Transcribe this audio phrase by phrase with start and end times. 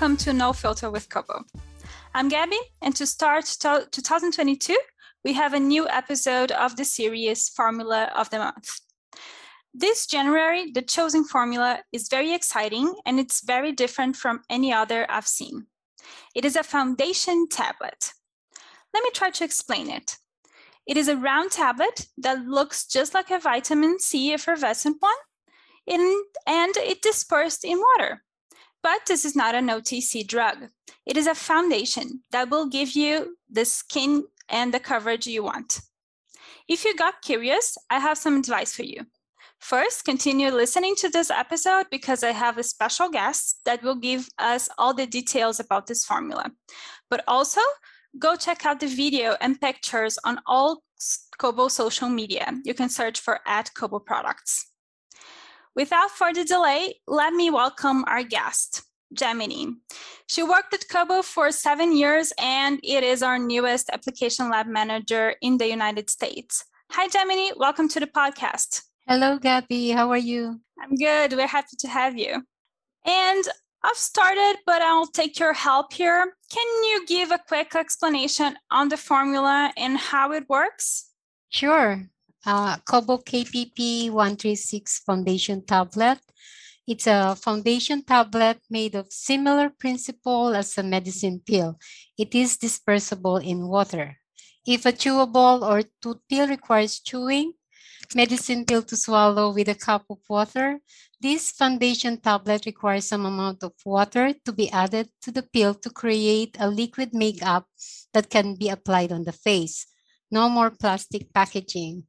[0.00, 1.44] Welcome to No Filter with Kobo.
[2.14, 4.74] I'm Gabby, and to start 2022,
[5.24, 8.80] we have a new episode of the series Formula of the Month.
[9.74, 15.04] This January, the chosen formula is very exciting and it's very different from any other
[15.10, 15.66] I've seen.
[16.34, 18.14] It is a foundation tablet.
[18.94, 20.16] Let me try to explain it.
[20.86, 25.12] It is a round tablet that looks just like a vitamin C effervescent one,
[25.86, 28.22] in, and it dispersed in water.
[28.82, 30.68] But this is not an OTC drug.
[31.06, 35.80] It is a foundation that will give you the skin and the coverage you want.
[36.68, 39.06] If you got curious, I have some advice for you.
[39.58, 44.28] First, continue listening to this episode because I have a special guest that will give
[44.38, 46.50] us all the details about this formula.
[47.10, 47.60] But also,
[48.18, 50.82] go check out the video and pictures on all
[51.38, 52.52] Kobo social media.
[52.64, 54.69] You can search for at Kobo products.
[55.76, 58.82] Without further delay, let me welcome our guest,
[59.12, 59.66] Gemini.
[60.26, 65.36] She worked at Kobo for seven years and it is our newest application lab manager
[65.40, 66.64] in the United States.
[66.90, 67.52] Hi, Gemini.
[67.56, 68.82] Welcome to the podcast.
[69.06, 69.90] Hello, Gabby.
[69.90, 70.60] How are you?
[70.80, 71.34] I'm good.
[71.34, 72.42] We're happy to have you.
[73.06, 73.44] And
[73.84, 76.34] I've started, but I'll take your help here.
[76.50, 81.10] Can you give a quick explanation on the formula and how it works?
[81.48, 82.10] Sure
[82.46, 86.18] uh, Kobo KPP 136 foundation tablet.
[86.86, 91.78] It's a foundation tablet made of similar principle as a medicine pill.
[92.18, 94.16] It is dispersible in water.
[94.66, 97.52] If a chewable or tooth pill requires chewing,
[98.14, 100.80] medicine pill to swallow with a cup of water,
[101.20, 105.90] this foundation tablet requires some amount of water to be added to the pill to
[105.90, 107.66] create a liquid makeup
[108.12, 109.86] that can be applied on the face.
[110.30, 112.04] No more plastic packaging.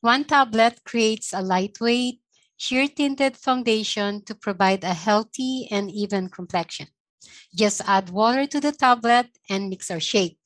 [0.00, 2.20] One tablet creates a lightweight,
[2.56, 6.88] sheer tinted foundation to provide a healthy and even complexion.
[7.54, 10.38] Just add water to the tablet and mix or shake.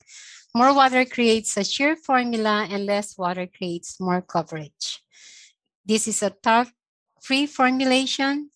[0.55, 5.01] More water creates a sheer formula and less water creates more coverage.
[5.85, 8.51] This is a talc-free formulation.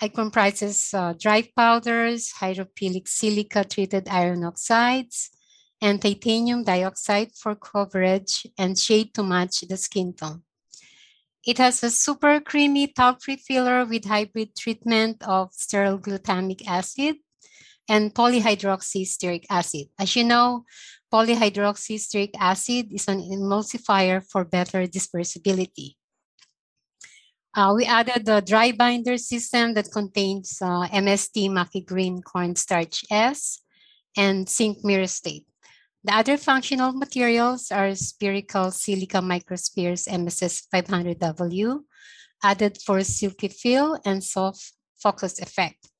[0.00, 5.30] It comprises uh, dry powders, hydrophilic silica treated iron oxides,
[5.80, 10.42] and titanium dioxide for coverage and shade to match the skin tone.
[11.46, 17.16] It has a super creamy talc-free filler with hybrid treatment of stearoyl glutamic acid
[17.88, 19.88] and polyhydroxystearic acid.
[19.98, 20.64] As you know,
[21.12, 25.96] polyhydroxystearic acid is an emulsifier for better dispersibility.
[27.52, 33.62] Uh, we added the dry binder system that contains uh, MST Maki Green cornstarch S
[34.16, 35.49] and zinc myristate.
[36.02, 41.80] The other functional materials are spherical silica microspheres MSS 500W,
[42.42, 45.90] added for silky feel and soft focus effect.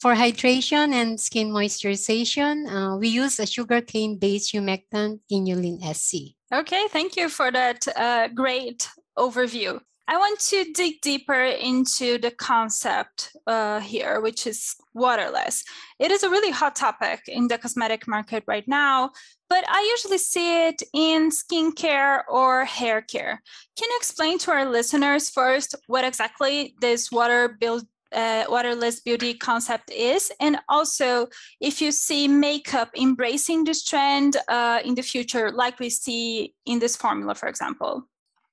[0.00, 6.34] For hydration and skin moisturization, uh, we use a sugarcane-based humectant Inulin SC.
[6.52, 9.80] Okay, thank you for that uh, great overview.
[10.08, 15.64] I want to dig deeper into the concept uh, here, which is waterless.
[16.00, 19.12] It is a really hot topic in the cosmetic market right now,
[19.48, 23.40] but I usually see it in skincare or hair care.
[23.78, 29.34] Can you explain to our listeners first what exactly this water build, uh, waterless beauty
[29.34, 31.28] concept is, and also
[31.60, 36.80] if you see makeup embracing this trend uh, in the future, like we see in
[36.80, 38.08] this formula, for example?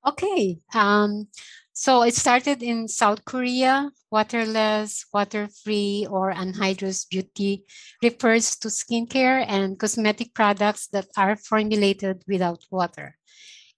[0.07, 0.59] Okay.
[0.73, 1.27] Um,
[1.73, 3.91] so it started in South Korea.
[4.11, 7.63] Waterless, water-free, or anhydrous beauty
[8.01, 13.17] refers to skincare and cosmetic products that are formulated without water.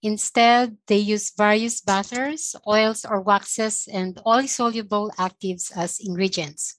[0.02, 6.76] Instead, they use various butters, oils, or waxes, and oil-soluble actives as ingredients.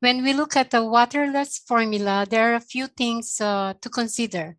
[0.00, 4.56] When we look at the waterless formula, there are a few things uh, to consider.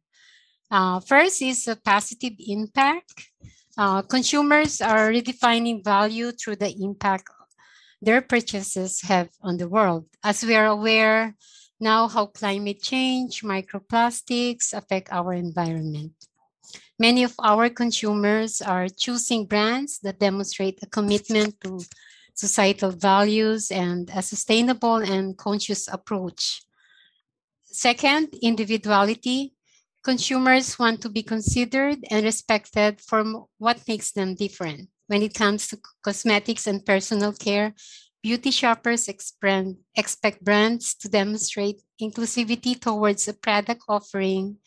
[0.69, 3.29] Uh, first is a positive impact.
[3.77, 7.29] Uh, consumers are redefining value through the impact
[8.01, 10.05] their purchases have on the world.
[10.23, 11.35] As we are aware
[11.79, 16.13] now how climate change, microplastics affect our environment.
[16.97, 21.81] Many of our consumers are choosing brands that demonstrate a commitment to
[22.33, 26.63] societal values and a sustainable and conscious approach.
[27.65, 29.54] Second, individuality.
[30.05, 34.87] Consumers want to be considered and respected for what makes them different.
[35.07, 37.73] When it comes to cosmetics and personal care,
[38.21, 44.57] beauty shoppers expect brands to demonstrate inclusivity towards a product offering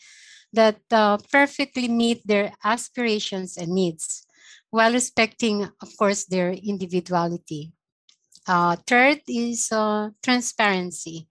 [0.52, 4.26] that uh, perfectly meet their aspirations and needs
[4.70, 7.72] while respecting, of course, their individuality.
[8.46, 11.28] Uh, third is uh, transparency.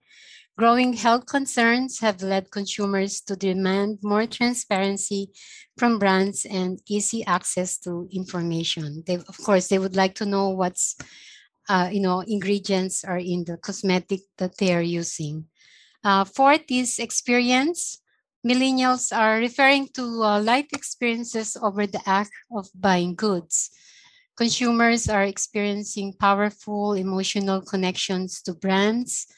[0.58, 5.30] Growing health concerns have led consumers to demand more transparency
[5.78, 9.04] from brands and easy access to information.
[9.06, 10.96] They, of course, they would like to know what's,
[11.68, 15.44] uh, you know, ingredients are in the cosmetic that they are using.
[16.02, 18.02] Uh, fourth is experience.
[18.44, 23.70] Millennials are referring to uh, life experiences over the act of buying goods.
[24.36, 29.28] Consumers are experiencing powerful emotional connections to brands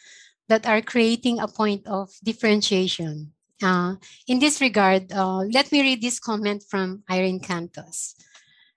[0.51, 3.33] that are creating a point of differentiation.
[3.63, 3.95] Uh,
[4.27, 8.15] in this regard, uh, let me read this comment from Irene Cantos.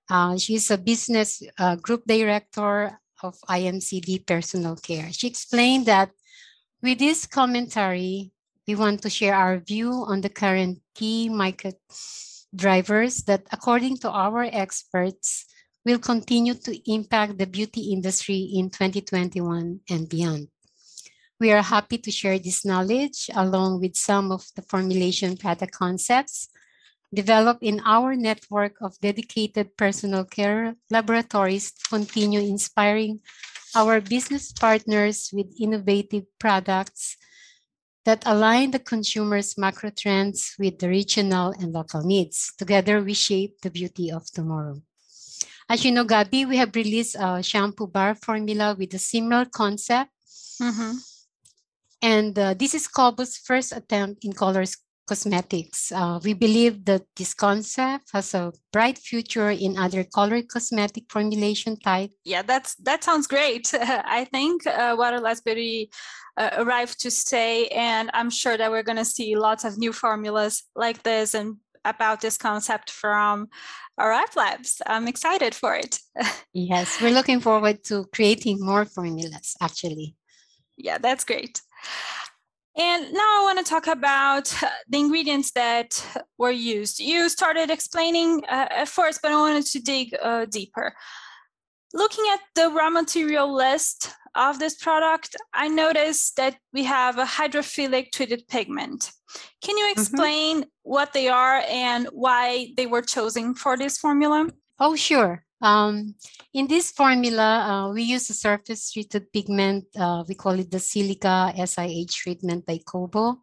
[0.10, 5.12] Uh, she's a business uh, group director of IMCD Personal Care.
[5.12, 6.12] She explained that
[6.84, 8.32] with this commentary,
[8.68, 11.80] we want to share our view on the current key market
[12.54, 15.46] drivers that, according to our experts,
[15.86, 20.53] will continue to impact the beauty industry in 2021 and beyond.
[21.44, 26.48] We are happy to share this knowledge along with some of the formulation product concepts
[27.14, 33.20] developed in our network of dedicated personal care laboratories to continue inspiring
[33.76, 37.18] our business partners with innovative products
[38.06, 42.54] that align the consumer's macro trends with the regional and local needs.
[42.58, 44.80] Together, we shape the beauty of tomorrow.
[45.68, 50.10] As you know, Gabby, we have released a shampoo bar formula with a similar concept.
[50.62, 51.13] Mm-hmm.
[52.04, 54.76] And uh, this is Kobo's first attempt in colors
[55.08, 55.92] cosmetics.
[55.92, 61.78] Uh, we believe that this concept has a bright future in other color cosmetic formulation
[61.80, 62.12] type.
[62.26, 63.74] Yeah, that's that sounds great.
[64.20, 65.92] I think uh, Waterless Beauty
[66.36, 69.94] uh, arrived to stay, and I'm sure that we're going to see lots of new
[69.94, 73.48] formulas like this and about this concept from
[73.98, 74.82] RF Labs.
[74.86, 76.00] I'm excited for it.
[76.54, 80.16] yes, we're looking forward to creating more formulas, actually.
[80.78, 81.62] Yeah, that's great.
[82.76, 84.46] And now I want to talk about
[84.90, 86.04] the ingredients that
[86.40, 87.00] were used.
[87.00, 90.96] You started explaining uh, at first, but I wanted to dig uh, deeper.
[91.94, 97.26] Looking at the raw material list of this product, I noticed that we have a
[97.26, 99.12] hydrophilic treated pigment.
[99.62, 100.02] Can you mm-hmm.
[100.02, 100.70] explain mm-hmm.
[100.82, 104.50] what they are and why they were chosen for this formula?
[104.80, 105.46] Oh, sure.
[105.64, 106.16] Um,
[106.54, 109.86] in this formula, uh, we use a surface treated pigment.
[109.98, 113.42] Uh, we call it the silica SIH treatment by Kobo.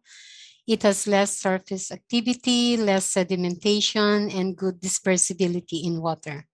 [0.67, 6.45] It has less surface activity, less sedimentation, and good dispersibility in water.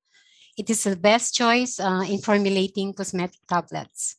[0.58, 4.16] It is the best choice uh, in formulating cosmetic tablets.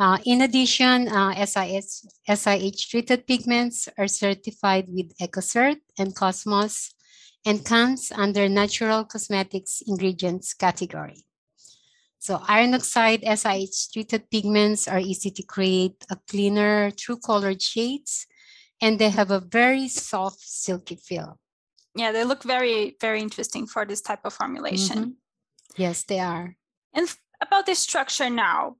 [0.00, 6.92] Uh, in addition, uh, SIH, SIH treated pigments are certified with EcoCert and Cosmos
[7.44, 11.24] and comes under natural cosmetics ingredients category.
[12.18, 18.26] So iron oxide SIH treated pigments are easy to create a cleaner, true colored shades,
[18.80, 21.40] and they have a very soft, silky feel.
[21.96, 24.98] Yeah, they look very, very interesting for this type of formulation.
[24.98, 25.16] Mm -hmm.
[25.76, 26.56] Yes, they are.
[26.92, 27.08] And
[27.40, 28.76] about the structure now,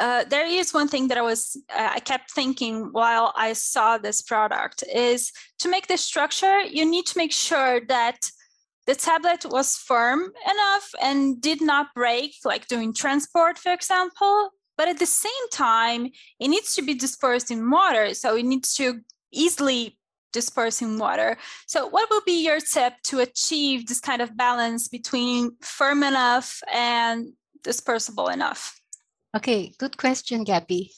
[0.00, 3.98] uh, there is one thing that I was uh, I kept thinking while I saw
[3.98, 8.18] this product is to make the structure you need to make sure that
[8.86, 14.50] the tablet was firm enough and did not break like during transport for example.
[14.78, 16.08] But at the same time
[16.40, 19.98] it needs to be dispersed in water so it needs to easily
[20.32, 21.36] disperse in water.
[21.66, 26.62] So what will be your tip to achieve this kind of balance between firm enough
[26.72, 28.79] and dispersible enough
[29.36, 30.90] Okay, good question, Gabby.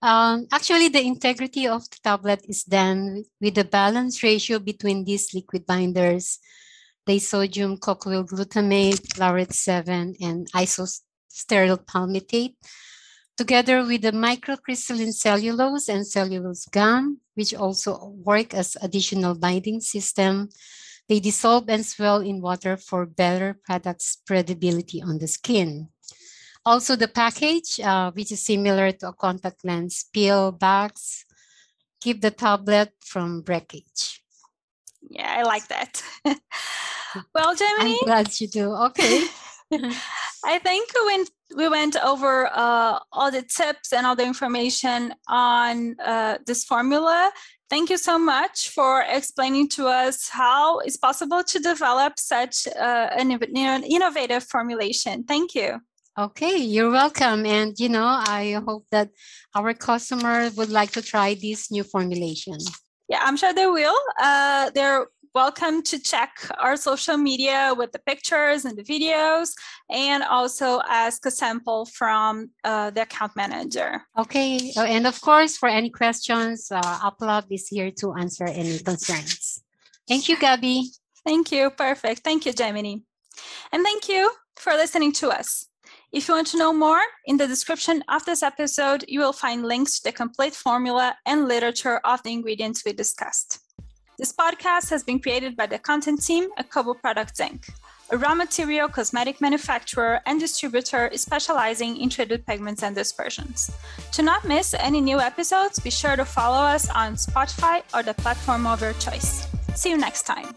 [0.00, 5.34] Um, actually, the integrity of the tablet is done with the balance ratio between these
[5.34, 6.38] liquid binders,
[7.06, 12.56] disodium cocoyl glutamate, laureth 7, and isostearyl palmitate,
[13.36, 20.48] together with the microcrystalline cellulose and cellulose gum, which also work as additional binding system.
[21.06, 25.90] They dissolve and swell in water for better product spreadability on the skin.
[26.66, 31.26] Also the package, uh, which is similar to a contact lens peel bags,
[32.00, 34.22] keep the tablet from breakage.
[35.10, 36.02] Yeah, I like that.
[37.34, 37.96] well, Gemini.
[38.00, 38.72] I'm glad you do.
[38.72, 39.24] Okay.
[40.44, 45.14] I think we went, we went over uh, all the tips and all the information
[45.28, 47.30] on uh, this formula.
[47.70, 53.08] Thank you so much for explaining to us how it's possible to develop such uh,
[53.16, 53.32] an
[53.84, 55.24] innovative formulation.
[55.24, 55.80] Thank you.
[56.16, 57.44] Okay, you're welcome.
[57.44, 59.10] And, you know, I hope that
[59.54, 62.58] our customer would like to try this new formulation.
[63.08, 63.98] Yeah, I'm sure they will.
[64.20, 66.30] Uh, they're welcome to check
[66.60, 69.50] our social media with the pictures and the videos,
[69.90, 74.00] and also ask a sample from uh, the account manager.
[74.16, 78.78] Okay, uh, and of course, for any questions, uh, Uplab is here to answer any
[78.78, 79.62] concerns.
[80.06, 80.90] Thank you, Gabby.
[81.26, 81.70] Thank you.
[81.70, 82.20] Perfect.
[82.22, 82.98] Thank you, Gemini.
[83.72, 85.66] And thank you for listening to us.
[86.14, 89.64] If you want to know more, in the description of this episode, you will find
[89.64, 93.58] links to the complete formula and literature of the ingredients we discussed.
[94.16, 97.68] This podcast has been created by the content team at Kobo Products Inc.,
[98.10, 103.72] a raw material cosmetic manufacturer and distributor specializing in treated pigments and dispersions.
[104.12, 108.14] To not miss any new episodes, be sure to follow us on Spotify or the
[108.14, 109.48] platform of your choice.
[109.74, 110.54] See you next time.